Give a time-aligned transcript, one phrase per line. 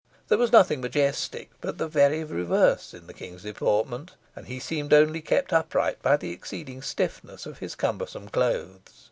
[0.29, 4.93] There was nothing majestic, but the very reverse, in the King's deportment, and he seemed
[4.93, 8.79] only kept upright by the exceeding stiffness of his cumbersome clothes.